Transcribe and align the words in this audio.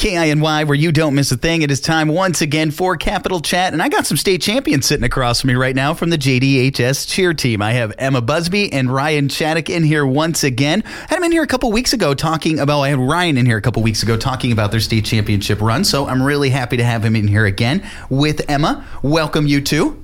KINY, 0.00 0.64
where 0.64 0.74
you 0.74 0.92
don't 0.92 1.14
miss 1.14 1.30
a 1.30 1.36
thing. 1.36 1.60
It 1.60 1.70
is 1.70 1.78
time 1.78 2.08
once 2.08 2.40
again 2.40 2.70
for 2.70 2.96
Capital 2.96 3.38
Chat, 3.38 3.74
and 3.74 3.82
I 3.82 3.90
got 3.90 4.06
some 4.06 4.16
state 4.16 4.40
champions 4.40 4.86
sitting 4.86 5.04
across 5.04 5.42
from 5.42 5.48
me 5.48 5.56
right 5.56 5.76
now 5.76 5.92
from 5.92 6.08
the 6.08 6.16
JDHS 6.16 7.06
cheer 7.06 7.34
team. 7.34 7.60
I 7.60 7.72
have 7.72 7.92
Emma 7.98 8.22
Busby 8.22 8.72
and 8.72 8.90
Ryan 8.90 9.28
Chaddock 9.28 9.68
in 9.68 9.84
here 9.84 10.06
once 10.06 10.42
again. 10.42 10.80
Had 10.80 11.16
them 11.16 11.24
in 11.24 11.32
here 11.32 11.42
a 11.42 11.46
couple 11.46 11.70
weeks 11.70 11.92
ago 11.92 12.14
talking 12.14 12.58
about. 12.60 12.80
I 12.80 12.88
had 12.88 12.98
Ryan 12.98 13.36
in 13.36 13.44
here 13.44 13.58
a 13.58 13.60
couple 13.60 13.82
weeks 13.82 14.02
ago 14.02 14.16
talking 14.16 14.52
about 14.52 14.70
their 14.70 14.80
state 14.80 15.04
championship 15.04 15.60
run, 15.60 15.84
so 15.84 16.08
I'm 16.08 16.22
really 16.22 16.48
happy 16.48 16.78
to 16.78 16.84
have 16.84 17.04
him 17.04 17.14
in 17.14 17.28
here 17.28 17.44
again 17.44 17.86
with 18.08 18.48
Emma. 18.48 18.86
Welcome 19.02 19.46
you 19.46 19.60
two. 19.60 20.02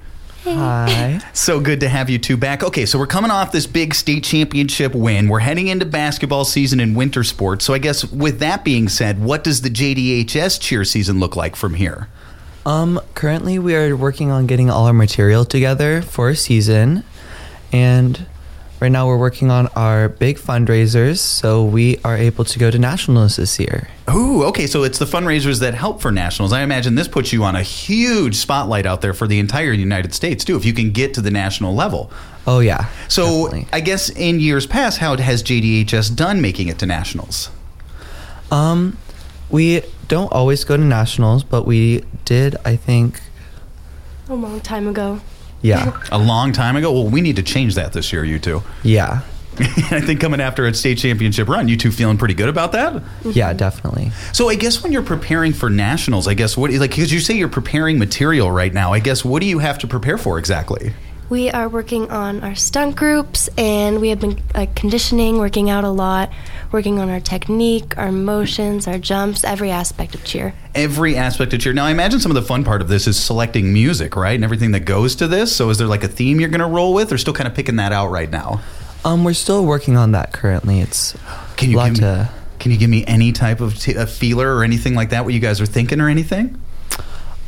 Hi. 0.55 1.21
So 1.37 1.61
good 1.61 1.81
to 1.81 1.89
have 1.89 2.11
you 2.11 2.19
two 2.19 2.37
back. 2.37 2.65
Okay, 2.65 2.87
so 2.87 2.99
we're 2.99 3.07
coming 3.07 3.31
off 3.31 3.53
this 3.53 3.67
big 3.67 3.95
state 3.95 4.25
championship 4.25 4.95
win. 4.95 5.29
We're 5.29 5.41
heading 5.41 5.69
into 5.69 5.85
basketball 5.85 6.45
season 6.45 6.81
and 6.81 6.97
winter 6.97 7.23
sports. 7.23 7.65
So 7.65 7.73
I 7.73 7.79
guess 7.79 8.05
with 8.11 8.41
that 8.41 8.65
being 8.65 8.89
said, 8.89 9.23
what 9.23 9.45
does 9.45 9.63
the 9.63 9.69
JDHS 9.69 10.61
cheer 10.61 10.85
season 10.85 11.21
look 11.21 11.37
like 11.37 11.55
from 11.55 11.75
here? 11.75 12.09
Um, 12.65 13.01
currently 13.15 13.61
we 13.61 13.77
are 13.77 13.95
working 13.97 14.33
on 14.33 14.47
getting 14.47 14.71
all 14.71 14.87
our 14.87 14.93
material 14.93 15.45
together 15.45 16.03
for 16.03 16.31
a 16.31 16.37
season, 16.37 17.05
and 17.71 18.27
right 18.81 18.91
now 18.91 19.07
we're 19.07 19.19
working 19.19 19.51
on 19.51 19.69
our 19.69 20.09
big 20.09 20.39
fundraisers, 20.39 21.19
so 21.19 21.65
we 21.65 21.99
are 22.05 22.17
able 22.17 22.45
to 22.45 22.59
go 22.59 22.71
to 22.71 22.79
nationals 22.79 23.37
this 23.37 23.59
year. 23.59 23.89
Ooh, 24.11 24.45
okay, 24.45 24.67
so 24.67 24.85
it's 24.85 24.99
the 24.99 25.05
fundraisers 25.05 25.61
that 25.61 25.75
help 25.75 26.01
for 26.01 26.13
nationals. 26.13 26.53
I 26.53 26.63
imagine 26.63 26.95
this 26.95 27.09
puts 27.09 27.33
you 27.33 27.43
on 27.45 27.57
a 27.57 27.63
huge 27.63 28.37
spotlight 28.37 28.87
out 28.87 29.01
there 29.01 29.15
for 29.15 29.27
the 29.27 29.39
entire 29.39 29.73
United 29.73 30.15
States 30.15 30.45
too, 30.45 30.57
if 30.57 30.65
you 30.65 30.73
can 30.73 30.91
get 30.91 31.15
to 31.15 31.21
the 31.21 31.31
national 31.31 31.75
level. 31.75 32.11
Oh 32.47 32.61
yeah. 32.61 32.89
So 33.09 33.47
definitely. 33.47 33.69
I 33.73 33.81
guess 33.81 34.09
in 34.11 34.39
years 34.41 34.67
past, 34.67 34.99
how 34.99 35.17
has 35.17 35.43
JDHS 35.43 36.15
done 36.15 36.41
making 36.41 36.69
it 36.69 36.79
to 36.79 36.87
nationals? 36.87 37.51
um, 38.51 38.97
we 39.51 39.83
don't 40.09 40.33
always 40.33 40.65
go 40.65 40.77
to 40.77 40.83
nationals, 40.83 41.43
but 41.45 41.67
we 41.67 42.05
did. 42.25 42.57
I 42.65 42.77
think. 42.77 43.21
A 44.29 44.35
long 44.35 44.61
time 44.61 44.89
ago. 44.89 45.21
Yeah. 45.67 45.97
A 46.13 46.19
long 46.19 46.53
time 46.53 46.77
ago. 46.77 46.93
Well, 46.93 47.09
we 47.09 47.21
need 47.21 47.37
to 47.37 47.43
change 47.43 47.75
that 47.75 47.93
this 47.93 48.13
year, 48.13 48.25
you 48.25 48.39
two. 48.39 48.63
yeah. 48.83 49.23
I 49.59 50.03
think 50.03 50.21
coming 50.21 50.39
after 50.39 50.67
a 50.67 50.75
state 50.75 50.99
championship 50.99 51.49
run, 51.49 51.67
you 51.67 51.79
two 51.79 51.91
feeling 51.91 52.19
pretty 52.19 52.35
good 52.35 52.51
about 52.51 52.73
that? 52.73 53.03
Yeah. 53.25 53.55
Definitely. 53.55 54.11
So 54.35 54.51
I 54.51 54.55
guess 54.55 54.83
when 54.83 54.93
you're 54.93 55.03
preparing 55.03 55.55
for 55.55 55.71
nationals, 55.71 56.29
I 56.29 56.35
guess 56.35 56.59
what 56.59 56.71
like 56.73 56.91
because 56.91 57.11
you 57.11 57.21
say 57.21 57.33
you're 57.39 57.49
preparing 57.49 57.99
material 57.99 58.51
right 58.51 58.75
now. 58.75 58.93
I 58.93 58.99
guess 59.01 59.25
what 59.25 59.41
do 59.41 59.47
you 59.47 59.59
have 59.61 59.79
to 59.79 59.87
prepare 59.87 60.19
for 60.19 60.39
exactly? 60.39 60.93
We 61.29 61.51
are 61.51 61.69
working 61.69 62.09
on 62.13 62.45
our 62.45 62.55
stunt 62.55 62.95
groups, 62.95 63.49
and 63.59 64.01
we 64.01 64.11
have 64.11 64.21
been 64.21 64.41
like 64.55 64.77
conditioning, 64.77 65.39
working 65.39 65.69
out 65.71 65.83
a 65.83 65.89
lot, 65.91 66.31
working 66.71 67.01
on 67.01 67.09
our 67.11 67.19
technique, 67.19 67.99
our 67.99 68.13
motions, 68.13 68.87
our 68.87 68.99
jumps, 68.99 69.43
every 69.43 69.73
aspect 69.73 70.15
of 70.15 70.23
cheer. 70.23 70.55
Every 70.73 71.17
aspect 71.17 71.53
of 71.53 71.59
cheer. 71.61 71.73
Now 71.73 71.85
I 71.87 71.91
imagine 71.91 72.21
some 72.21 72.31
of 72.31 72.37
the 72.37 72.43
fun 72.43 72.63
part 72.63 72.81
of 72.81 72.87
this 72.87 73.09
is 73.09 73.19
selecting 73.21 73.73
music, 73.73 74.15
right, 74.15 74.37
and 74.37 74.45
everything 74.45 74.71
that 74.71 74.81
goes 74.85 75.17
to 75.17 75.27
this. 75.27 75.55
So 75.55 75.69
is 75.71 75.79
there 75.79 75.89
like 75.89 76.05
a 76.05 76.09
theme 76.09 76.39
you're 76.39 76.49
going 76.49 76.61
to 76.61 76.67
roll 76.69 76.95
with, 76.95 77.13
or 77.13 77.19
still 77.19 77.35
kind 77.35 77.49
of 77.49 77.55
picking 77.57 77.75
that 77.77 77.91
out 77.93 78.09
right 78.13 78.31
now? 78.31 78.61
Um, 79.05 79.25
we're 79.25 79.33
still 79.35 79.65
working 79.67 79.97
on 79.97 80.13
that 80.13 80.33
currently. 80.33 80.81
It's 80.81 81.17
Can 81.57 81.71
you 81.71 81.77
a 81.77 81.79
lot 81.79 81.85
give 81.87 81.95
me, 81.95 82.01
to. 82.03 82.31
can 82.61 82.71
you 82.71 82.79
give 82.79 82.91
me 82.91 83.05
any 83.05 83.33
type 83.33 83.61
of 83.61 83.77
t- 83.77 83.95
a 83.95 84.07
feeler 84.07 84.55
or 84.55 84.63
anything 84.63 84.95
like 84.95 85.11
that? 85.11 85.25
What 85.25 85.35
you 85.35 85.41
guys 85.41 85.61
are 85.61 85.67
thinking 85.67 86.01
or 86.01 86.09
anything? 86.09 86.61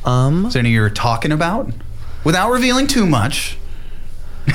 Um, 0.05 0.47
Is 0.47 0.55
there 0.55 0.61
any 0.61 0.71
you're 0.71 0.91
talking 0.91 1.31
about 1.31 1.71
without 2.25 2.51
revealing 2.51 2.89
too 2.89 3.07
much? 3.07 3.57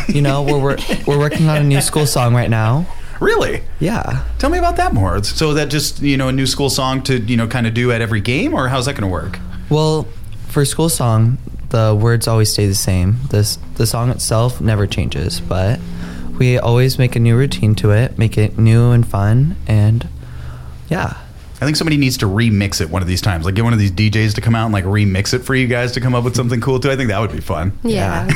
You 0.08 0.22
know, 0.22 0.44
we're 0.44 0.59
we're, 0.59 0.77
we're 1.08 1.19
working 1.19 1.49
on 1.49 1.58
a 1.58 1.63
new 1.63 1.81
school 1.81 2.05
song 2.05 2.33
right 2.33 2.49
now. 2.49 2.86
Really? 3.19 3.63
Yeah. 3.80 4.25
Tell 4.39 4.49
me 4.49 4.58
about 4.58 4.75
that 4.77 4.94
more. 4.94 5.23
So 5.23 5.53
that 5.53 5.69
just 5.69 6.02
you 6.02 6.17
know 6.17 6.27
a 6.27 6.31
new 6.31 6.45
school 6.45 6.69
song 6.69 7.03
to 7.03 7.19
you 7.19 7.38
know 7.38 7.47
kind 7.47 7.67
of 7.67 7.73
do 7.73 7.91
at 7.91 8.02
every 8.02 8.21
game, 8.21 8.53
or 8.53 8.67
how's 8.67 8.86
that 8.86 8.94
going 8.94 9.03
to 9.03 9.08
work? 9.08 9.39
Well, 9.69 10.08
for 10.47 10.66
school 10.66 10.89
song, 10.89 11.38
the 11.69 11.97
words 11.99 12.27
always 12.27 12.52
stay 12.52 12.67
the 12.67 12.75
same. 12.75 13.17
This 13.30 13.58
the 13.76 13.87
song 13.87 14.09
itself 14.09 14.61
never 14.61 14.87
changes, 14.87 15.39
but 15.39 15.80
we 16.37 16.58
always 16.58 16.98
make 16.98 17.15
a 17.15 17.20
new 17.20 17.37
routine 17.37 17.75
to 17.75 17.92
it, 17.92 18.17
make 18.17 18.37
it 18.37 18.58
new 18.58 18.92
and 18.92 19.08
fun, 19.08 19.55
and 19.67 20.08
yeah. 20.89 21.17
I 21.63 21.65
think 21.65 21.77
somebody 21.77 21.95
needs 21.95 22.17
to 22.17 22.25
remix 22.25 22.81
it 22.81 22.89
one 22.89 23.01
of 23.01 23.07
these 23.07 23.21
times. 23.21 23.45
Like 23.45 23.55
get 23.55 23.63
one 23.63 23.71
of 23.71 23.79
these 23.79 23.91
DJs 23.91 24.35
to 24.35 24.41
come 24.41 24.53
out 24.53 24.65
and 24.65 24.73
like 24.73 24.83
remix 24.83 25.33
it 25.33 25.39
for 25.39 25.55
you 25.55 25.65
guys 25.65 25.93
to 25.93 26.01
come 26.01 26.13
up 26.13 26.25
with 26.25 26.35
something 26.35 26.59
cool 26.59 26.77
too. 26.77 26.91
I 26.91 26.97
think 26.97 27.07
that 27.07 27.19
would 27.19 27.31
be 27.31 27.39
fun. 27.39 27.71
Yeah. 27.83 28.27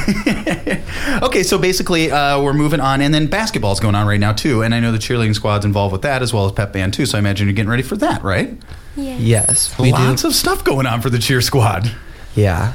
okay, 1.23 1.43
so 1.43 1.57
basically 1.57 2.09
uh, 2.09 2.41
we're 2.41 2.53
moving 2.53 2.79
on, 2.79 3.01
and 3.01 3.13
then 3.13 3.27
basketball's 3.27 3.81
going 3.81 3.95
on 3.95 4.07
right 4.07 4.19
now 4.19 4.31
too. 4.31 4.63
And 4.63 4.73
I 4.73 4.79
know 4.79 4.93
the 4.93 4.97
cheerleading 4.97 5.35
squad's 5.35 5.65
involved 5.65 5.91
with 5.91 6.03
that 6.03 6.21
as 6.21 6.33
well 6.33 6.45
as 6.45 6.53
pep 6.53 6.71
band 6.71 6.93
too. 6.93 7.05
So 7.05 7.17
I 7.17 7.19
imagine 7.19 7.47
you're 7.47 7.53
getting 7.53 7.69
ready 7.69 7.83
for 7.83 7.97
that, 7.97 8.23
right? 8.23 8.57
Yes. 8.95 9.19
Yes, 9.19 9.79
we 9.79 9.91
Lots 9.91 10.21
do. 10.21 10.29
of 10.29 10.35
stuff 10.35 10.63
going 10.63 10.87
on 10.87 11.01
for 11.01 11.09
the 11.09 11.19
cheer 11.19 11.41
squad. 11.41 11.91
yeah. 12.35 12.73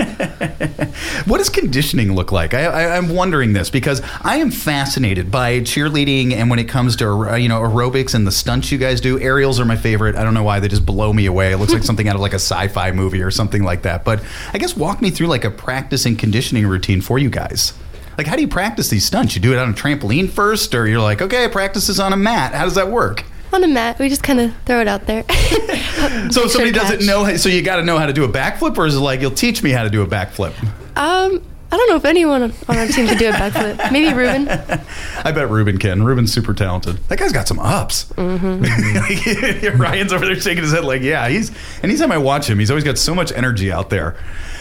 What 1.26 1.38
does 1.38 1.50
conditioning 1.50 2.14
look 2.14 2.32
like? 2.32 2.54
I, 2.54 2.64
I, 2.64 2.96
I'm 2.96 3.14
wondering 3.14 3.52
this 3.52 3.70
because 3.70 4.00
I 4.22 4.36
am 4.36 4.50
fascinated 4.50 5.30
by 5.30 5.60
cheerleading, 5.60 6.32
and 6.32 6.50
when 6.50 6.58
it 6.58 6.68
comes 6.68 6.96
to 6.96 7.08
uh, 7.08 7.36
you 7.36 7.48
know 7.48 7.60
aerobics 7.60 8.14
and 8.14 8.26
the 8.26 8.32
stunts 8.32 8.72
you 8.72 8.78
guys 8.78 9.00
do, 9.00 9.20
aerials 9.20 9.60
are 9.60 9.64
my 9.64 9.76
favorite. 9.76 10.16
I 10.16 10.24
don't 10.24 10.34
know 10.34 10.42
why 10.42 10.60
they 10.60 10.68
just 10.68 10.86
blow 10.86 11.12
me 11.12 11.26
away. 11.26 11.52
It 11.52 11.58
looks 11.58 11.72
like 11.72 11.82
something 11.90 12.08
out 12.08 12.14
of 12.14 12.20
like 12.20 12.32
a 12.32 12.36
sci-fi 12.36 12.92
movie 12.92 13.22
or 13.22 13.30
something 13.30 13.62
like 13.62 13.82
that. 13.82 14.04
But 14.04 14.22
I 14.52 14.58
guess 14.58 14.76
walk 14.76 15.02
me 15.02 15.10
through 15.10 15.28
like 15.28 15.44
a 15.44 15.50
practice 15.50 16.06
and 16.06 16.18
conditioning 16.18 16.66
routine 16.66 17.00
for 17.00 17.18
you 17.18 17.30
guys. 17.30 17.74
Like, 18.16 18.26
how 18.26 18.36
do 18.36 18.42
you 18.42 18.48
practice 18.48 18.88
these 18.88 19.06
stunts? 19.06 19.34
You 19.34 19.40
do 19.40 19.52
it 19.52 19.58
on 19.58 19.70
a 19.70 19.72
trampoline 19.72 20.28
first, 20.28 20.74
or 20.74 20.86
you're 20.86 21.00
like, 21.00 21.22
okay, 21.22 21.48
practice 21.48 21.88
is 21.88 22.00
on 22.00 22.12
a 22.12 22.16
mat. 22.16 22.54
How 22.54 22.64
does 22.64 22.74
that 22.74 22.90
work? 22.90 23.24
On 23.52 23.64
a 23.64 23.68
mat, 23.68 23.98
we 23.98 24.08
just 24.08 24.22
kind 24.22 24.40
of 24.40 24.52
throw 24.64 24.80
it 24.80 24.88
out 24.88 25.06
there. 25.06 25.24
So 26.30 26.44
if 26.44 26.52
somebody 26.52 26.70
doesn't 26.72 27.04
know, 27.04 27.36
so 27.36 27.48
you 27.48 27.60
got 27.62 27.76
to 27.76 27.82
know 27.84 27.98
how 27.98 28.06
to 28.06 28.12
do 28.12 28.24
a 28.24 28.28
backflip, 28.28 28.78
or 28.78 28.86
is 28.86 28.94
it 28.94 29.00
like 29.00 29.20
you'll 29.20 29.30
teach 29.32 29.62
me 29.62 29.70
how 29.70 29.82
to 29.82 29.90
do 29.90 30.00
a 30.02 30.06
backflip? 30.06 30.54
Um, 30.96 31.42
I 31.72 31.76
don't 31.76 31.88
know 31.90 31.96
if 31.96 32.04
anyone 32.04 32.42
on 32.42 32.78
our 32.78 32.86
team 32.86 33.06
could 33.06 33.18
do 33.18 33.28
a 33.28 33.32
backflip. 33.32 33.92
Maybe 33.92 34.12
Ruben. 34.16 34.48
I 34.48 35.30
bet 35.32 35.50
Ruben 35.50 35.78
can. 35.78 36.02
Ruben's 36.02 36.32
super 36.32 36.54
talented. 36.54 36.96
That 37.08 37.18
guy's 37.18 37.32
got 37.32 37.46
some 37.46 37.58
ups. 37.58 38.06
Mm-hmm. 38.14 39.76
Ryan's 39.80 40.12
over 40.12 40.24
there 40.24 40.34
shaking 40.36 40.62
his 40.62 40.72
head 40.72 40.84
like, 40.84 41.02
yeah, 41.02 41.28
he's. 41.28 41.50
And 41.82 41.90
Anytime 41.90 42.12
I 42.12 42.18
watch 42.18 42.48
him, 42.48 42.58
he's 42.58 42.70
always 42.70 42.84
got 42.84 42.96
so 42.98 43.14
much 43.14 43.30
energy 43.32 43.70
out 43.70 43.90
there. 43.90 44.16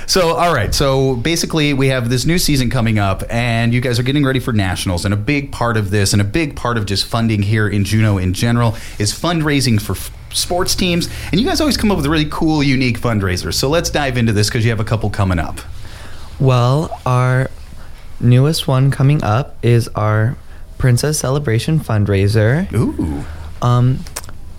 So, 0.09 0.35
all 0.35 0.51
right. 0.51 0.73
So 0.73 1.15
basically, 1.17 1.71
we 1.75 1.89
have 1.89 2.09
this 2.09 2.25
new 2.25 2.39
season 2.39 2.71
coming 2.71 2.97
up, 2.97 3.21
and 3.29 3.71
you 3.71 3.79
guys 3.79 3.99
are 3.99 4.03
getting 4.03 4.25
ready 4.25 4.39
for 4.39 4.51
nationals. 4.51 5.05
And 5.05 5.13
a 5.13 5.17
big 5.17 5.51
part 5.51 5.77
of 5.77 5.91
this, 5.91 6.13
and 6.13 6.21
a 6.21 6.25
big 6.25 6.55
part 6.55 6.79
of 6.79 6.87
just 6.87 7.05
funding 7.05 7.43
here 7.43 7.69
in 7.69 7.83
Juneau 7.83 8.17
in 8.17 8.33
general, 8.33 8.75
is 8.97 9.13
fundraising 9.13 9.79
for 9.79 9.93
f- 9.93 10.11
sports 10.33 10.73
teams. 10.73 11.09
And 11.31 11.39
you 11.39 11.45
guys 11.45 11.61
always 11.61 11.77
come 11.77 11.91
up 11.91 11.97
with 11.97 12.07
really 12.07 12.25
cool, 12.25 12.63
unique 12.63 12.99
fundraisers. 12.99 13.53
So 13.53 13.69
let's 13.69 13.91
dive 13.91 14.17
into 14.17 14.33
this 14.33 14.49
because 14.49 14.65
you 14.65 14.71
have 14.71 14.79
a 14.79 14.83
couple 14.83 15.11
coming 15.11 15.37
up. 15.37 15.59
Well, 16.39 16.99
our 17.05 17.51
newest 18.19 18.67
one 18.67 18.89
coming 18.89 19.23
up 19.23 19.63
is 19.63 19.89
our 19.89 20.35
Princess 20.79 21.19
Celebration 21.19 21.79
fundraiser. 21.79 22.73
Ooh. 22.73 23.23
Um, 23.61 23.99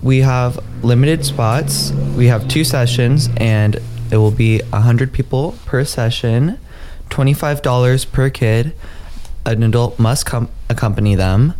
we 0.01 0.19
have 0.19 0.63
limited 0.81 1.25
spots. 1.25 1.91
We 2.15 2.27
have 2.27 2.47
two 2.47 2.63
sessions, 2.63 3.27
and 3.35 3.81
it 4.11 4.17
will 4.17 4.31
be 4.31 4.59
hundred 4.59 5.13
people 5.13 5.55
per 5.65 5.83
session, 5.85 6.59
twenty-five 7.09 7.61
dollars 7.61 8.05
per 8.05 8.29
kid. 8.29 8.73
An 9.45 9.63
adult 9.63 9.97
must 9.97 10.25
com- 10.25 10.49
accompany 10.69 11.15
them, 11.15 11.53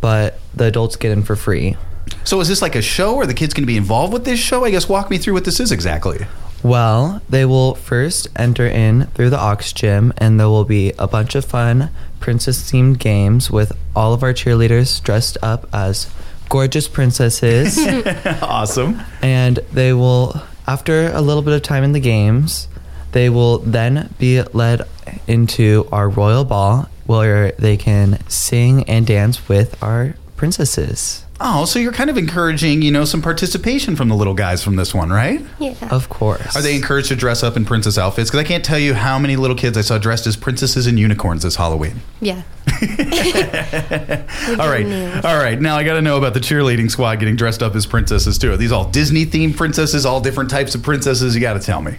but 0.00 0.38
the 0.54 0.64
adults 0.64 0.96
get 0.96 1.12
in 1.12 1.22
for 1.22 1.34
free. 1.36 1.76
So 2.24 2.40
is 2.40 2.48
this 2.48 2.60
like 2.60 2.74
a 2.74 2.82
show? 2.82 3.18
Are 3.18 3.26
the 3.26 3.34
kids 3.34 3.54
going 3.54 3.62
to 3.62 3.66
be 3.66 3.76
involved 3.78 4.12
with 4.12 4.24
this 4.24 4.38
show? 4.38 4.64
I 4.64 4.70
guess 4.70 4.88
walk 4.88 5.08
me 5.10 5.16
through 5.18 5.32
what 5.34 5.44
this 5.44 5.58
is 5.60 5.72
exactly. 5.72 6.26
Well, 6.62 7.22
they 7.28 7.44
will 7.44 7.74
first 7.74 8.28
enter 8.36 8.66
in 8.66 9.06
through 9.14 9.30
the 9.30 9.38
Ox 9.38 9.72
Gym, 9.72 10.12
and 10.18 10.38
there 10.38 10.48
will 10.48 10.64
be 10.64 10.92
a 10.98 11.08
bunch 11.08 11.34
of 11.34 11.44
fun 11.44 11.90
princess 12.20 12.70
themed 12.70 12.98
games 12.98 13.50
with 13.50 13.72
all 13.96 14.12
of 14.12 14.22
our 14.22 14.32
cheerleaders 14.32 15.02
dressed 15.02 15.36
up 15.42 15.66
as 15.72 16.08
gorgeous 16.48 16.86
princesses. 16.86 17.78
awesome. 18.42 19.00
and 19.22 19.56
they 19.72 19.92
will, 19.92 20.40
after 20.66 21.08
a 21.12 21.20
little 21.20 21.42
bit 21.42 21.54
of 21.54 21.62
time 21.62 21.84
in 21.84 21.92
the 21.92 22.00
games, 22.00 22.68
they 23.12 23.28
will 23.28 23.58
then 23.58 24.12
be 24.18 24.42
led 24.42 24.82
into 25.26 25.86
our 25.92 26.08
royal 26.08 26.44
ball 26.44 26.88
where 27.06 27.52
they 27.52 27.76
can 27.76 28.18
sing 28.28 28.84
and 28.84 29.06
dance 29.06 29.48
with 29.48 29.80
our 29.82 30.14
princesses. 30.36 31.24
Oh, 31.44 31.64
so 31.64 31.80
you're 31.80 31.92
kind 31.92 32.08
of 32.08 32.16
encouraging, 32.16 32.82
you 32.82 32.92
know, 32.92 33.04
some 33.04 33.20
participation 33.20 33.96
from 33.96 34.08
the 34.08 34.14
little 34.14 34.34
guys 34.34 34.62
from 34.62 34.76
this 34.76 34.94
one, 34.94 35.10
right? 35.10 35.44
Yeah. 35.58 35.74
Of 35.90 36.08
course. 36.08 36.54
Are 36.54 36.62
they 36.62 36.76
encouraged 36.76 37.08
to 37.08 37.16
dress 37.16 37.42
up 37.42 37.56
in 37.56 37.64
princess 37.64 37.98
outfits? 37.98 38.30
Because 38.30 38.40
I 38.44 38.44
can't 38.44 38.64
tell 38.64 38.78
you 38.78 38.94
how 38.94 39.18
many 39.18 39.34
little 39.34 39.56
kids 39.56 39.76
I 39.76 39.80
saw 39.80 39.98
dressed 39.98 40.26
as 40.28 40.36
princesses 40.36 40.86
and 40.86 41.00
unicorns 41.00 41.42
this 41.42 41.56
Halloween. 41.56 42.00
yeah. 42.20 42.42
All 44.58 44.68
right, 44.68 45.24
all 45.24 45.36
right. 45.38 45.60
Now 45.60 45.76
I 45.76 45.84
got 45.84 45.94
to 45.94 46.02
know 46.02 46.16
about 46.16 46.34
the 46.34 46.40
cheerleading 46.40 46.90
squad 46.90 47.16
getting 47.20 47.36
dressed 47.36 47.62
up 47.62 47.74
as 47.76 47.86
princesses 47.86 48.38
too. 48.38 48.52
Are 48.52 48.56
these 48.56 48.72
all 48.72 48.90
Disney 48.90 49.24
themed 49.24 49.56
princesses? 49.56 50.04
All 50.04 50.20
different 50.20 50.50
types 50.50 50.74
of 50.74 50.82
princesses? 50.82 51.34
You 51.34 51.40
got 51.40 51.54
to 51.54 51.60
tell 51.60 51.80
me. 51.80 51.96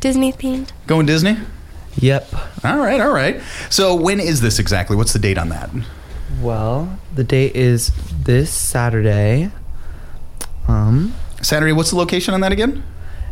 Disney 0.00 0.32
themed. 0.32 0.70
Going 0.86 1.06
Disney? 1.06 1.36
Yep. 1.96 2.28
All 2.64 2.78
right, 2.78 3.00
all 3.00 3.12
right. 3.12 3.40
So 3.70 3.94
when 3.94 4.18
is 4.20 4.40
this 4.40 4.58
exactly? 4.58 4.96
What's 4.96 5.12
the 5.12 5.18
date 5.18 5.38
on 5.38 5.48
that? 5.50 5.70
Well, 6.40 6.98
the 7.14 7.24
date 7.24 7.54
is 7.54 7.92
this 8.24 8.50
Saturday. 8.52 9.50
Um, 10.68 11.14
Saturday. 11.42 11.72
What's 11.72 11.90
the 11.90 11.96
location 11.96 12.34
on 12.34 12.40
that 12.40 12.52
again? 12.52 12.82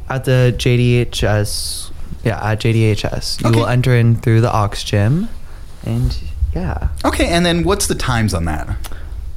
At 0.09 0.25
the 0.25 0.55
JDHS, 0.57 1.91
yeah, 2.25 2.43
at 2.51 2.61
JDHS. 2.61 3.43
You 3.43 3.49
Okay. 3.51 3.59
will 3.59 3.67
enter 3.67 3.95
in 3.95 4.17
through 4.17 4.41
the 4.41 4.53
Ox 4.53 4.83
Gym, 4.85 5.29
and 5.85 6.17
yeah. 6.55 6.89
Okay, 7.05 7.27
and 7.29 7.45
then 7.45 7.65
what's 7.65 7.87
the 7.87 7.95
times 7.95 8.35
on 8.35 8.45
that? 8.47 8.77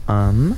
Um, 0.08 0.58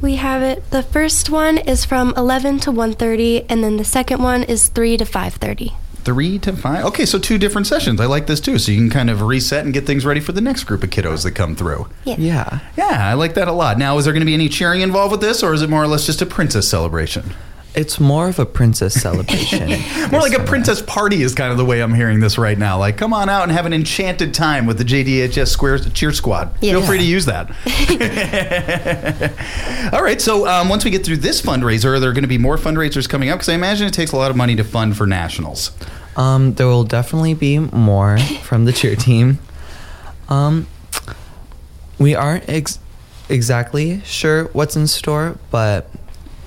We 0.00 0.16
have 0.16 0.42
it. 0.42 0.68
The 0.70 0.82
first 0.82 1.30
one 1.30 1.58
is 1.58 1.84
from 1.84 2.12
11 2.16 2.60
to 2.60 2.72
1:30, 2.72 3.46
and 3.48 3.62
then 3.62 3.76
the 3.76 3.84
second 3.84 4.22
one 4.22 4.42
is 4.42 4.68
3 4.68 4.96
to 4.96 5.04
5:30. 5.04 5.72
Three 6.04 6.36
to 6.40 6.52
five. 6.56 6.84
Okay, 6.86 7.06
so 7.06 7.16
two 7.16 7.38
different 7.38 7.68
sessions. 7.68 8.00
I 8.00 8.06
like 8.06 8.26
this 8.26 8.40
too. 8.40 8.58
So 8.58 8.72
you 8.72 8.78
can 8.78 8.90
kind 8.90 9.08
of 9.08 9.22
reset 9.22 9.64
and 9.64 9.72
get 9.72 9.86
things 9.86 10.04
ready 10.04 10.18
for 10.18 10.32
the 10.32 10.40
next 10.40 10.64
group 10.64 10.82
of 10.82 10.90
kiddos 10.90 11.22
that 11.22 11.36
come 11.36 11.54
through. 11.54 11.86
Yeah. 12.04 12.16
yeah. 12.18 12.58
Yeah, 12.76 13.08
I 13.08 13.14
like 13.14 13.34
that 13.34 13.46
a 13.46 13.52
lot. 13.52 13.78
Now, 13.78 13.96
is 13.98 14.04
there 14.04 14.12
going 14.12 14.22
to 14.22 14.26
be 14.26 14.34
any 14.34 14.48
cheering 14.48 14.80
involved 14.80 15.12
with 15.12 15.20
this, 15.20 15.44
or 15.44 15.54
is 15.54 15.62
it 15.62 15.70
more 15.70 15.80
or 15.80 15.86
less 15.86 16.04
just 16.04 16.20
a 16.20 16.26
princess 16.26 16.68
celebration? 16.68 17.34
It's 17.74 17.98
more 17.98 18.28
of 18.28 18.38
a 18.38 18.44
princess 18.44 18.92
celebration. 19.00 19.68
More 20.10 20.20
like 20.20 20.34
a 20.34 20.38
This 20.40 20.48
princess 20.48 20.82
party 20.82 21.22
is 21.22 21.34
kind 21.34 21.50
of 21.50 21.56
the 21.56 21.64
way 21.64 21.80
I'm 21.82 21.94
hearing 21.94 22.20
this 22.20 22.36
right 22.36 22.58
now. 22.58 22.78
Like, 22.78 22.98
come 22.98 23.14
on 23.14 23.30
out 23.30 23.44
and 23.44 23.52
have 23.52 23.64
an 23.64 23.72
enchanted 23.72 24.34
time 24.34 24.66
with 24.66 24.76
the 24.76 24.84
JDHS 24.84 25.48
Square 25.48 25.78
Cheer 25.78 26.12
Squad. 26.12 26.54
Yeah. 26.60 26.72
Feel 26.72 26.82
free 26.82 26.98
to 26.98 27.04
use 27.04 27.24
that. 27.24 27.48
All 29.94 30.02
right, 30.02 30.20
so 30.20 30.46
um, 30.46 30.68
once 30.68 30.84
we 30.84 30.90
get 30.90 31.02
through 31.02 31.16
this 31.18 31.40
fundraiser, 31.40 31.86
are 31.86 32.00
there 32.00 32.12
going 32.12 32.24
to 32.24 32.28
be 32.28 32.36
more 32.36 32.58
fundraisers 32.58 33.08
coming 33.08 33.30
up? 33.30 33.38
Because 33.38 33.48
I 33.48 33.54
imagine 33.54 33.86
it 33.86 33.94
takes 33.94 34.12
a 34.12 34.16
lot 34.16 34.30
of 34.30 34.36
money 34.36 34.54
to 34.56 34.64
fund 34.64 34.94
for 34.96 35.06
nationals. 35.06 35.70
Um, 36.14 36.52
there 36.54 36.66
will 36.66 36.84
definitely 36.84 37.32
be 37.32 37.58
more 37.58 38.18
from 38.18 38.66
the 38.66 38.72
cheer 38.72 38.96
team. 38.96 39.38
Um, 40.28 40.66
we 41.98 42.14
aren't 42.14 42.48
ex- 42.50 42.78
exactly 43.30 44.00
sure 44.02 44.44
what's 44.48 44.76
in 44.76 44.86
store, 44.86 45.38
but 45.50 45.88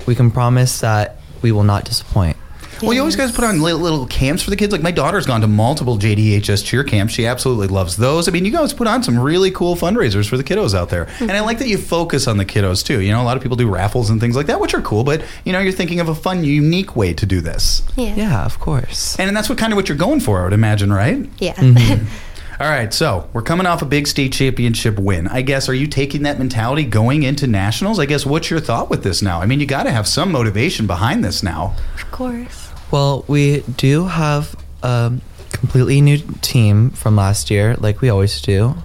we 0.06 0.14
can 0.14 0.30
promise 0.30 0.82
that 0.82 1.15
we 1.46 1.52
will 1.52 1.64
not 1.64 1.86
disappoint. 1.86 2.38
Well, 2.82 2.92
you 2.94 3.02
always 3.02 3.16
guys 3.16 3.32
put 3.32 3.44
on 3.44 3.62
li- 3.62 3.72
little 3.74 4.08
camps 4.08 4.42
for 4.42 4.50
the 4.50 4.56
kids. 4.56 4.72
Like 4.72 4.82
my 4.82 4.90
daughter's 4.90 5.28
gone 5.28 5.42
to 5.42 5.48
multiple 5.48 6.00
JDHS 6.00 6.66
cheer 6.66 6.84
camps. 6.84 7.14
She 7.14 7.28
absolutely 7.28 7.68
loves 7.68 7.96
those. 7.96 8.28
I 8.28 8.32
mean, 8.32 8.46
you 8.46 8.52
guys 8.52 8.74
put 8.74 8.88
on 8.88 9.04
some 9.04 9.20
really 9.20 9.52
cool 9.52 9.76
fundraisers 9.76 10.28
for 10.28 10.38
the 10.38 10.44
kiddos 10.44 10.74
out 10.74 10.90
there. 10.90 11.06
Mm-hmm. 11.06 11.24
And 11.24 11.34
I 11.34 11.42
like 11.42 11.60
that 11.60 11.68
you 11.68 11.78
focus 11.78 12.28
on 12.28 12.38
the 12.38 12.46
kiddos 12.46 12.84
too. 12.84 13.00
You 13.00 13.12
know, 13.12 13.22
a 13.22 13.24
lot 13.24 13.38
of 13.38 13.44
people 13.44 13.58
do 13.58 13.70
raffles 13.70 14.10
and 14.10 14.20
things 14.20 14.36
like 14.36 14.48
that, 14.48 14.60
which 14.60 14.74
are 14.74 14.82
cool, 14.82 15.04
but 15.04 15.24
you 15.46 15.54
know, 15.54 15.60
you're 15.60 15.72
thinking 15.72 16.00
of 16.00 16.10
a 16.10 16.16
fun, 16.16 16.44
unique 16.44 16.96
way 16.96 17.14
to 17.14 17.28
do 17.28 17.42
this. 17.42 17.84
Yeah. 17.96 18.16
Yeah, 18.16 18.44
of 18.44 18.60
course. 18.60 19.18
And 19.20 19.38
that's 19.38 19.50
what 19.50 19.60
kind 19.60 19.72
of 19.72 19.78
what 19.78 19.88
you're 19.88 19.98
going 19.98 20.20
for, 20.20 20.42
I 20.42 20.46
would 20.46 20.54
imagine, 20.54 20.92
right? 20.92 21.30
Yeah. 21.38 21.54
Mm-hmm. 21.54 22.08
All 22.58 22.70
right, 22.70 22.94
so 22.94 23.30
we're 23.34 23.42
coming 23.42 23.66
off 23.66 23.82
a 23.82 23.86
big 23.86 24.08
state 24.08 24.32
championship 24.32 24.98
win. 24.98 25.28
I 25.28 25.42
guess, 25.42 25.68
are 25.68 25.74
you 25.74 25.88
taking 25.88 26.24
that 26.24 26.40
mentality 26.40 26.86
going 26.86 27.24
into 27.24 27.48
nationals? 27.48 28.00
I 28.00 28.06
guess, 28.06 28.26
what's 28.26 28.50
your 28.50 28.62
thought 28.62 28.90
with 28.90 29.04
this 29.04 29.22
now? 29.22 29.42
I 29.42 29.46
mean, 29.46 29.60
you 29.60 29.66
got 29.66 29.84
to 29.84 29.92
have 29.92 30.08
some 30.08 30.32
motivation 30.32 30.88
behind 30.88 31.26
this 31.26 31.44
now. 31.44 31.76
of 31.96 32.10
course. 32.12 32.72
Well, 32.92 33.26
we 33.28 33.62
do 33.76 34.06
have 34.06 34.56
a 34.82 35.12
completely 35.52 36.00
new 36.00 36.20
team 36.42 36.92
from 36.92 37.18
last 37.18 37.52
year, 37.52 37.76
like 37.76 38.00
we 38.00 38.08
always 38.08 38.42
do. 38.42 38.76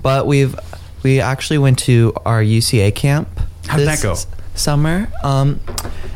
But 0.00 0.28
we've 0.28 0.54
we 1.02 1.20
actually 1.20 1.58
went 1.58 1.80
to 1.80 2.12
our 2.24 2.42
UCA 2.42 2.94
camp. 2.94 3.28
How 3.66 3.76
did 3.76 3.88
that 3.88 4.02
go? 4.02 4.14
Summer. 4.54 5.08
Um, 5.24 5.58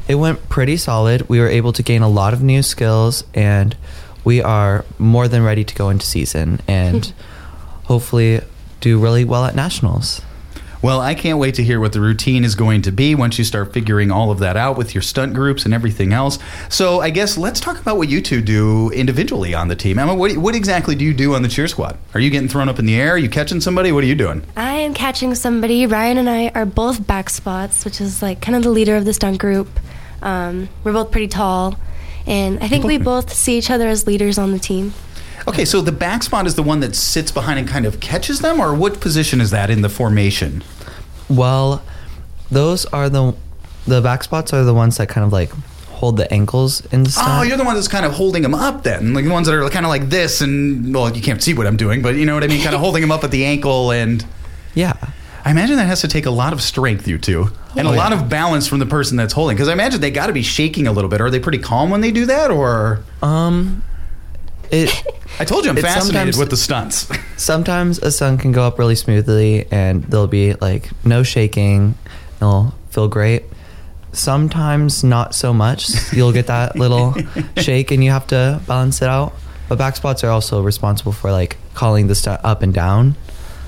it 0.07 0.15
went 0.15 0.49
pretty 0.49 0.77
solid. 0.77 1.29
We 1.29 1.41
were 1.41 1.49
able 1.49 1.73
to 1.73 1.83
gain 1.83 2.03
a 2.03 2.09
lot 2.09 2.35
of 2.35 2.43
new 2.43 2.63
skills, 2.63 3.25
and 3.35 3.77
we 4.27 4.43
are 4.43 4.85
more 4.99 5.29
than 5.29 5.45
ready 5.45 5.63
to 5.63 5.75
go 5.77 5.89
into 5.89 6.05
season 6.05 6.61
and 6.67 7.15
hopefully 7.85 8.41
do 8.81 8.99
really 8.99 9.25
well 9.25 9.45
at 9.45 9.55
nationals. 9.55 10.21
Well, 10.83 11.01
I 11.01 11.15
can't 11.15 11.39
wait 11.39 11.55
to 11.55 11.65
hear 11.65 11.79
what 11.79 11.93
the 11.93 12.01
routine 12.01 12.45
is 12.45 12.57
going 12.57 12.83
to 12.83 12.93
be 12.93 13.15
once 13.15 13.39
you 13.39 13.45
start 13.45 13.73
figuring 13.73 14.11
all 14.11 14.33
of 14.33 14.41
that 14.41 14.57
out 14.57 14.77
with 14.77 14.95
your 14.95 15.03
stunt 15.03 15.33
groups 15.33 15.65
and 15.65 15.73
everything 15.73 16.13
else. 16.13 16.41
So, 16.69 17.01
I 17.01 17.11
guess 17.11 17.39
let's 17.39 17.61
talk 17.61 17.81
about 17.81 17.97
what 17.97 18.09
you 18.09 18.21
two 18.21 18.43
do 18.43 18.91
individually 18.91 19.55
on 19.55 19.69
the 19.69 19.77
team. 19.77 19.99
Emma, 19.99 20.15
what, 20.15 20.37
what 20.37 20.55
exactly 20.57 20.97
do 20.97 21.05
you 21.05 21.15
do 21.15 21.35
on 21.35 21.43
the 21.43 21.49
cheer 21.49 21.69
squad? 21.69 21.97
Are 22.13 22.21
you 22.21 22.31
getting 22.31 22.49
thrown 22.49 22.69
up 22.69 22.79
in 22.79 22.87
the 22.87 22.97
air? 22.97 23.13
Are 23.13 23.19
you 23.19 23.31
catching 23.31 23.61
somebody? 23.61 23.93
What 23.93 24.03
are 24.03 24.09
you 24.09 24.15
doing? 24.17 24.43
I 24.57 24.75
am 24.75 24.93
catching 24.93 25.35
somebody. 25.37 25.87
Ryan 25.87 26.19
and 26.19 26.29
I 26.29 26.49
are 26.49 26.67
both 26.67 27.07
back 27.07 27.31
spots, 27.31 27.85
which 27.85 28.01
is 28.01 28.23
like 28.23 28.41
kind 28.41 28.57
of 28.57 28.65
the 28.65 28.71
leader 28.71 28.97
of 28.97 29.05
the 29.05 29.15
stunt 29.15 29.39
group. 29.39 29.69
Um, 30.21 30.69
we're 30.83 30.93
both 30.93 31.11
pretty 31.11 31.29
tall, 31.29 31.79
and 32.27 32.59
I 32.63 32.69
think 32.69 32.85
we 32.85 32.99
both 32.99 33.33
see 33.33 33.57
each 33.59 33.71
other 33.71 33.89
as 33.89 34.07
leaders 34.07 34.39
on 34.39 34.53
the 34.53 34.59
team. 34.59 34.93
Okay, 35.49 35.65
so 35.65 35.81
the 35.81 35.93
back 35.93 36.23
spot 36.25 36.47
is 36.47 36.55
the 36.57 36.63
one 36.63 36.81
that 36.81 36.97
sits 36.97 37.31
behind 37.31 37.59
and 37.59 37.69
kind 37.69 37.87
of 37.87 38.01
catches 38.01 38.41
them, 38.41 38.59
or 38.61 38.75
what 38.75 39.01
position 39.01 39.41
is 39.41 39.51
that 39.51 39.71
in 39.71 39.83
the 39.83 39.89
formation? 39.89 40.65
Well, 41.29 41.83
those 42.51 42.85
are 42.87 43.09
the 43.09 43.35
the 43.87 44.01
back 44.01 44.25
spots 44.25 44.53
are 44.53 44.65
the 44.65 44.75
ones 44.75 44.97
that 44.97 45.09
kind 45.09 45.25
of 45.25 45.33
like 45.33 45.51
hold 45.91 46.17
the 46.17 46.31
ankles 46.33 46.85
in 46.93 47.05
the 47.05 47.11
stunt. 47.11 47.29
Oh, 47.31 47.43
you're 47.43 47.57
the 47.57 47.65
one 47.65 47.75
that's 47.75 47.89
kind 47.89 48.05
of 48.05 48.13
holding 48.13 48.43
them 48.43 48.55
up 48.55 48.83
then. 48.83 49.15
Like 49.15 49.25
the 49.25 49.31
ones 49.31 49.47
that 49.47 49.55
are 49.55 49.69
kind 49.71 49.87
of 49.87 49.91
like 49.91 50.09
this 50.11 50.41
and, 50.41 50.93
well, 50.95 51.15
you 51.15 51.23
can't 51.23 51.43
see 51.43 51.55
what 51.55 51.67
I'm 51.67 51.77
doing, 51.77 52.03
but 52.03 52.17
you 52.17 52.27
know 52.27 52.35
what 52.35 52.45
I 52.45 52.49
mean? 52.49 52.63
Kind 52.63 52.75
of 52.75 52.81
holding 52.87 53.01
them 53.01 53.11
up 53.13 53.25
at 53.25 53.31
the 53.31 53.45
ankle 53.45 53.93
and. 53.93 54.25
yeah. 54.75 54.93
I 55.47 55.51
imagine 55.53 55.77
that 55.77 55.87
has 55.87 56.01
to 56.01 56.09
take 56.09 56.27
a 56.27 56.31
lot 56.31 56.53
of 56.53 56.61
strength, 56.61 57.07
you 57.07 57.19
two, 57.19 57.51
and 57.77 57.87
a 57.87 57.91
Oh, 57.91 57.95
yeah. 57.95 57.99
lot 57.99 58.13
of 58.13 58.29
balance 58.29 58.67
from 58.67 58.81
the 58.81 58.87
person 58.87 59.17
that's 59.17 59.33
holding. 59.33 59.57
Because 59.57 59.69
I 59.69 59.73
imagine 59.75 60.01
they 60.01 60.11
got 60.11 60.27
to 60.27 60.33
be 60.33 60.43
shaking 60.43 60.89
a 60.89 60.93
little 60.93 61.09
bit. 61.09 61.21
Are 61.21 61.31
they 61.31 61.39
pretty 61.39 61.59
calm 61.59 61.89
when 61.89 62.01
they 62.01 62.11
do 62.11 62.27
that, 62.27 62.51
or? 62.51 63.01
Um, 63.23 63.83
it 64.73 64.91
I 65.39 65.45
told 65.45 65.65
you 65.65 65.71
I'm 65.71 65.77
fascinated 65.77 66.37
with 66.37 66.51
the 66.51 66.57
stunts. 66.57 67.09
sometimes 67.37 67.99
a 68.01 68.11
stunt 68.11 68.41
can 68.41 68.51
go 68.51 68.65
up 68.67 68.77
really 68.79 68.97
smoothly, 68.97 69.67
and 69.71 70.03
there'll 70.05 70.27
be 70.27 70.55
like 70.55 70.91
no 71.07 71.23
shaking. 71.23 71.95
It'll 72.39 72.75
feel 72.91 73.07
great. 73.07 73.45
Sometimes 74.13 75.05
not 75.05 75.35
so 75.35 75.53
much. 75.53 76.13
You'll 76.13 76.33
get 76.33 76.49
that 76.49 76.75
little 76.85 77.15
shake, 77.57 77.93
and 77.93 78.03
you 78.03 78.11
have 78.11 78.27
to 78.29 78.61
balance 78.67 79.01
it 79.01 79.09
out. 79.09 79.33
But 79.69 79.79
back 79.79 79.95
spots 79.95 80.25
are 80.25 80.31
also 80.31 80.63
responsible 80.63 81.13
for 81.13 81.31
like 81.31 81.57
calling 81.75 82.09
the 82.09 82.15
stunt 82.17 82.41
up 82.45 82.63
and 82.63 82.75
down. 82.75 83.15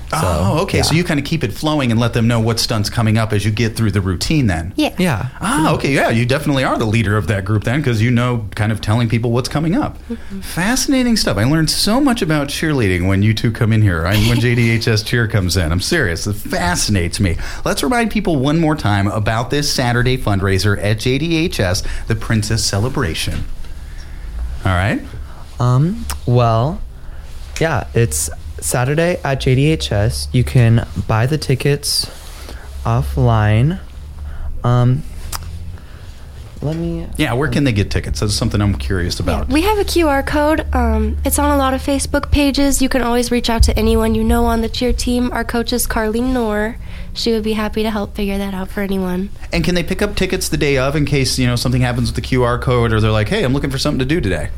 So, 0.09 0.17
oh, 0.21 0.59
okay. 0.63 0.81
So 0.81 0.95
you 0.95 1.03
kind 1.03 1.19
of 1.19 1.25
keep 1.25 1.43
it 1.43 1.53
flowing 1.53 1.91
and 1.91 1.99
let 1.99 2.13
them 2.13 2.27
know 2.27 2.39
what 2.39 2.59
stunts 2.59 2.89
coming 2.89 3.19
up 3.19 3.31
as 3.31 3.45
you 3.45 3.51
get 3.51 3.75
through 3.75 3.91
the 3.91 4.01
routine. 4.01 4.47
Then. 4.47 4.73
Yeah. 4.75 4.95
yeah. 4.97 5.29
Ah, 5.39 5.73
okay, 5.75 5.93
yeah, 5.93 6.09
you 6.09 6.25
definitely 6.25 6.63
are 6.63 6.77
the 6.77 6.85
leader 6.85 7.15
of 7.15 7.27
that 7.27 7.45
group 7.45 7.63
then, 7.63 7.79
because 7.79 8.01
you 8.01 8.09
know, 8.09 8.47
kind 8.55 8.71
of 8.71 8.81
telling 8.81 9.07
people 9.07 9.31
what's 9.31 9.49
coming 9.49 9.75
up. 9.75 9.97
Fascinating 10.41 11.15
stuff. 11.15 11.37
I 11.37 11.43
learned 11.43 11.69
so 11.69 12.01
much 12.01 12.23
about 12.23 12.47
cheerleading 12.47 13.07
when 13.07 13.21
you 13.21 13.35
two 13.35 13.51
come 13.51 13.71
in 13.71 13.83
here. 13.83 14.07
I, 14.07 14.15
when 14.27 14.37
JDHS 14.39 15.05
cheer 15.05 15.27
comes 15.27 15.55
in, 15.57 15.71
I'm 15.71 15.81
serious. 15.81 16.25
It 16.25 16.33
fascinates 16.33 17.19
me. 17.19 17.37
Let's 17.63 17.83
remind 17.83 18.09
people 18.09 18.37
one 18.37 18.59
more 18.59 18.75
time 18.75 19.07
about 19.07 19.51
this 19.51 19.71
Saturday 19.71 20.17
fundraiser 20.17 20.77
at 20.81 20.97
JDHS, 20.97 22.07
the 22.07 22.15
Princess 22.15 22.65
Celebration. 22.65 23.45
All 24.65 24.71
right. 24.71 25.01
Um, 25.59 26.05
well, 26.25 26.81
yeah, 27.59 27.87
it's 27.93 28.29
Saturday 28.61 29.19
at 29.23 29.41
JDHS. 29.41 30.27
You 30.33 30.43
can 30.43 30.87
buy 31.07 31.25
the 31.25 31.37
tickets 31.37 32.05
offline. 32.85 33.79
Um, 34.63 35.03
let 36.61 36.75
me. 36.75 37.07
Yeah, 37.17 37.33
where 37.33 37.47
can 37.49 37.63
they 37.63 37.71
get 37.71 37.89
tickets? 37.89 38.19
That's 38.19 38.33
something 38.33 38.59
I'm 38.61 38.75
curious 38.75 39.17
Yeah, 39.19 39.23
about. 39.23 39.47
we 39.47 39.61
have 39.61 39.77
a 39.77 39.85
QR 39.85 40.25
code. 40.27 40.67
Um, 40.75 41.15
it's 41.23 41.39
on 41.39 41.51
a 41.51 41.57
lot 41.57 41.73
of 41.73 41.81
Facebook 41.81 42.31
pages. 42.31 42.81
You 42.81 42.89
can 42.89 43.01
always 43.01 43.31
reach 43.31 43.49
out 43.49 43.63
to 43.63 43.77
anyone 43.79 44.13
you 44.13 44.23
know 44.25 44.43
on 44.45 44.59
the 44.61 44.67
cheer 44.67 44.91
team. 44.91 45.31
Our 45.31 45.45
coach 45.45 45.71
is 45.71 45.87
Carlene 45.87 46.33
Knorr. 46.33 46.75
She 47.13 47.31
would 47.31 47.43
be 47.43 47.53
happy 47.53 47.81
to 47.83 47.89
help 47.89 48.13
figure 48.15 48.37
that 48.37 48.53
out 48.53 48.69
for 48.69 48.81
anyone. 48.81 49.29
and 49.53 49.63
can 49.63 49.73
they 49.75 49.83
pick 49.83 50.01
up 50.01 50.15
tickets 50.15 50.49
the 50.49 50.57
day 50.57 50.77
of 50.77 50.95
in 50.97 51.05
case 51.05 51.39
you 51.39 51.47
know 51.47 51.55
something 51.55 51.81
happens 51.81 52.11
with 52.13 52.21
the 52.21 52.27
QR 52.37 52.61
code, 52.61 52.91
or 52.91 52.99
they're 52.99 53.09
like, 53.11 53.29
"Hey, 53.29 53.43
I'm 53.43 53.53
looking 53.53 53.69
for 53.71 53.77
something 53.79 53.99
to 53.99 54.05
do 54.05 54.19
today." 54.19 54.49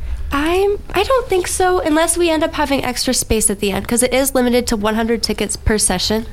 I'm. 0.72 0.80
I 0.94 1.04
don't 1.04 1.28
think 1.28 1.48
so, 1.48 1.80
unless 1.80 2.18
we 2.18 2.30
end 2.30 2.44
up 2.44 2.54
having 2.54 2.84
extra 2.84 3.14
space 3.14 3.50
at 3.50 3.60
the 3.60 3.72
end, 3.72 3.86
because 3.86 4.04
it 4.04 4.14
is 4.14 4.36
limited 4.36 4.68
to 4.68 4.78
100 4.78 5.24
tickets 5.24 5.56
per 5.56 5.78
session. 5.78 6.26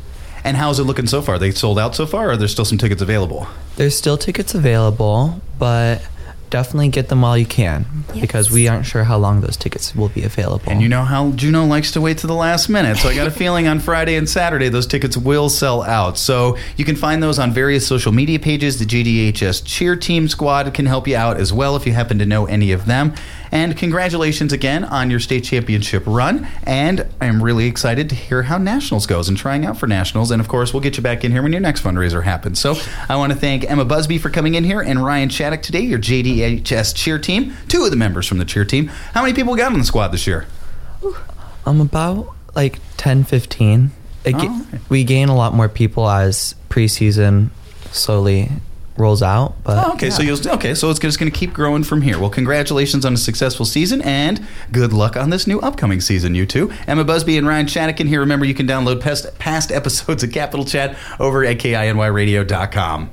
And 0.44 0.56
how's 0.56 0.78
it 0.78 0.84
looking 0.84 1.06
so 1.06 1.20
far? 1.20 1.38
They 1.38 1.50
sold 1.50 1.78
out 1.78 1.94
so 1.94 2.06
far, 2.06 2.30
or 2.30 2.36
there's 2.36 2.52
still 2.52 2.64
some 2.64 2.78
tickets 2.78 3.02
available? 3.02 3.48
There's 3.76 3.96
still 3.96 4.16
tickets 4.16 4.54
available, 4.54 5.40
but 5.58 6.02
definitely 6.50 6.88
get 6.88 7.08
them 7.08 7.22
while 7.22 7.36
you 7.36 7.46
can 7.46 7.84
because 8.20 8.50
we 8.50 8.68
aren't 8.68 8.86
sure 8.86 9.04
how 9.04 9.18
long 9.18 9.40
those 9.40 9.56
tickets 9.56 9.94
will 9.94 10.08
be 10.08 10.22
available. 10.22 10.70
And 10.70 10.80
you 10.80 10.88
know 10.88 11.04
how 11.04 11.30
Juneau 11.32 11.66
likes 11.66 11.92
to 11.92 12.00
wait 12.00 12.18
to 12.18 12.26
the 12.26 12.34
last 12.34 12.68
minute. 12.68 12.96
So 12.96 13.08
I 13.08 13.14
got 13.14 13.26
a 13.26 13.30
feeling 13.30 13.68
on 13.68 13.80
Friday 13.80 14.16
and 14.16 14.28
Saturday 14.28 14.68
those 14.68 14.86
tickets 14.86 15.16
will 15.16 15.48
sell 15.48 15.82
out. 15.82 16.18
So 16.18 16.56
you 16.76 16.84
can 16.84 16.96
find 16.96 17.22
those 17.22 17.38
on 17.38 17.52
various 17.52 17.86
social 17.86 18.12
media 18.12 18.38
pages. 18.38 18.78
The 18.78 18.86
JDHS 18.86 19.62
Cheer 19.64 19.96
Team 19.96 20.28
Squad 20.28 20.72
can 20.74 20.86
help 20.86 21.06
you 21.06 21.16
out 21.16 21.38
as 21.38 21.52
well 21.52 21.76
if 21.76 21.86
you 21.86 21.92
happen 21.92 22.18
to 22.18 22.26
know 22.26 22.46
any 22.46 22.72
of 22.72 22.86
them. 22.86 23.14
And 23.50 23.76
congratulations 23.76 24.52
again 24.52 24.84
on 24.84 25.10
your 25.10 25.20
state 25.20 25.44
championship 25.44 26.02
run. 26.06 26.46
And 26.64 27.06
I'm 27.20 27.42
really 27.42 27.66
excited 27.66 28.08
to 28.10 28.14
hear 28.14 28.42
how 28.44 28.58
Nationals 28.58 29.06
goes 29.06 29.28
and 29.28 29.38
trying 29.38 29.64
out 29.64 29.78
for 29.78 29.86
Nationals. 29.86 30.30
And 30.30 30.40
of 30.40 30.48
course, 30.48 30.72
we'll 30.74 30.82
get 30.82 30.96
you 30.96 31.02
back 31.02 31.24
in 31.24 31.32
here 31.32 31.42
when 31.42 31.52
your 31.52 31.60
next 31.60 31.82
fundraiser 31.82 32.24
happens. 32.24 32.58
So 32.58 32.76
I 33.08 33.16
want 33.16 33.32
to 33.32 33.38
thank 33.38 33.68
Emma 33.70 33.84
Busby 33.84 34.18
for 34.18 34.30
coming 34.30 34.54
in 34.54 34.64
here 34.64 34.80
and 34.80 35.02
Ryan 35.04 35.28
Shattuck 35.28 35.62
today, 35.62 35.80
your 35.80 35.98
JDHS 35.98 36.94
cheer 36.94 37.18
team, 37.18 37.54
two 37.68 37.84
of 37.84 37.90
the 37.90 37.96
members 37.96 38.26
from 38.26 38.38
the 38.38 38.44
cheer 38.44 38.64
team. 38.64 38.88
How 38.88 39.22
many 39.22 39.34
people 39.34 39.56
got 39.56 39.72
on 39.72 39.78
the 39.78 39.84
squad 39.84 40.08
this 40.08 40.26
year? 40.26 40.46
I'm 41.66 41.80
about 41.80 42.34
like 42.54 42.78
10, 42.96 43.24
15. 43.24 43.88
Ga- 43.88 44.32
Oh, 44.34 44.66
okay. 44.68 44.78
We 44.90 45.04
gain 45.04 45.28
a 45.30 45.34
lot 45.36 45.54
more 45.54 45.68
people 45.70 46.08
as 46.08 46.54
preseason 46.68 47.48
slowly 47.92 48.50
rolls 48.98 49.22
out. 49.22 49.54
But 49.64 49.86
Oh, 49.86 49.92
okay, 49.94 50.10
so 50.10 50.22
you'll 50.22 50.48
okay, 50.54 50.74
so 50.74 50.90
it's 50.90 50.98
just 50.98 51.18
going 51.18 51.30
to 51.30 51.38
keep 51.38 51.52
growing 51.52 51.84
from 51.84 52.02
here. 52.02 52.18
Well, 52.18 52.30
congratulations 52.30 53.04
on 53.04 53.14
a 53.14 53.16
successful 53.16 53.64
season, 53.64 54.02
and 54.02 54.46
good 54.72 54.92
luck 54.92 55.16
on 55.16 55.30
this 55.30 55.46
new 55.46 55.60
upcoming 55.60 56.00
season, 56.00 56.34
you 56.34 56.46
two. 56.46 56.70
Emma 56.86 57.04
Busby 57.04 57.38
and 57.38 57.46
Ryan 57.46 57.66
Shanakin 57.66 58.06
here. 58.08 58.20
Remember, 58.20 58.44
you 58.44 58.54
can 58.54 58.66
download 58.66 59.00
past, 59.00 59.38
past 59.38 59.72
episodes 59.72 60.22
of 60.22 60.32
Capital 60.32 60.64
Chat 60.64 60.96
over 61.20 61.44
at 61.44 61.58
kinyradio.com. 61.58 63.10